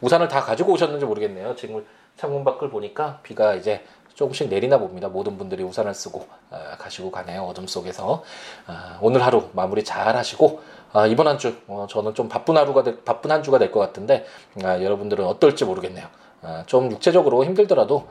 우산을 0.00 0.28
다 0.28 0.42
가지고 0.42 0.72
오셨는지 0.72 1.06
모르겠네요. 1.06 1.54
지금 1.56 1.86
창문 2.16 2.44
밖을 2.44 2.68
보니까 2.70 3.20
비가 3.22 3.54
이제 3.54 3.84
조금씩 4.14 4.48
내리나 4.48 4.78
봅니다. 4.78 5.08
모든 5.08 5.36
분들이 5.38 5.62
우산을 5.62 5.94
쓰고 5.94 6.26
어, 6.50 6.58
가시고 6.78 7.10
가네요. 7.12 7.44
어둠 7.44 7.66
속에서 7.66 8.24
어, 8.66 8.98
오늘 9.00 9.24
하루 9.24 9.48
마무리 9.52 9.84
잘 9.84 10.16
하시고 10.16 10.60
어, 10.92 11.06
이번 11.06 11.28
한 11.28 11.38
주 11.38 11.54
저는 11.88 12.14
좀 12.14 12.28
바쁜 12.28 12.56
하루가 12.56 12.82
되, 12.82 13.00
바쁜 13.04 13.30
한 13.30 13.42
주가 13.42 13.58
될 13.58 13.70
것 13.70 13.78
같은데 13.80 14.24
여러분들은 14.60 15.24
어떨지 15.24 15.64
모르겠네요. 15.64 16.06
좀 16.66 16.90
육체적으로 16.90 17.44
힘들더라도 17.44 18.08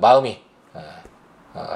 마음이 0.00 0.40
어, 0.74 0.80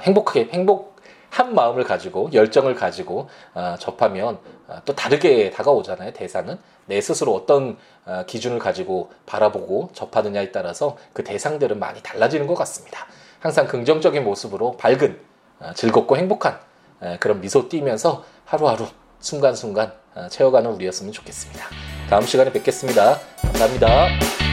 행복하게 0.03 0.49
행복한 0.53 1.55
마음을 1.55 1.85
가지고 1.85 2.31
열정을 2.33 2.75
가지고 2.75 3.29
어, 3.55 3.77
접하면 3.79 4.39
어, 4.69 4.79
또 4.85 4.95
다르게 4.95 5.51
다가오잖아요. 5.51 6.13
대상은 6.13 6.59
내 6.87 7.01
스스로 7.01 7.35
어떤 7.35 7.77
어, 8.05 8.25
기준을 8.27 8.59
가지고 8.59 9.11
바라보고 9.27 9.91
접하느냐에 9.93 10.53
따라서 10.53 10.97
그 11.13 11.25
대상들은 11.25 11.79
많이 11.79 12.03
달라지는 12.03 12.47
것 12.47 12.55
같습니다. 12.55 13.07
항상 13.41 13.67
긍정적인 13.67 14.25
모습으로 14.25 14.77
밝은 14.77 15.21
어, 15.61 15.73
즐겁고 15.75 16.17
행복한 16.17 16.59
어, 17.01 17.17
그런 17.21 17.41
미소 17.41 17.69
띄면서 17.69 18.25
하루하루 18.45 18.87
순간순간 19.21 19.93
어, 20.15 20.29
채워가는 20.29 20.71
우리였으면 20.71 21.13
좋겠습니다. 21.13 21.67
다음 22.09 22.23
시간에 22.23 22.53
뵙겠습니다. 22.53 23.19
감사합니다. 23.43 24.46